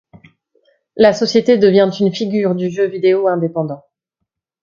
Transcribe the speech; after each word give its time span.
La 0.95 1.13
société 1.13 1.59
devient 1.59 1.91
une 1.99 2.11
figure 2.11 2.55
du 2.55 2.71
jeu 2.71 2.87
vidéo 2.87 3.27
indépendant. 3.27 3.83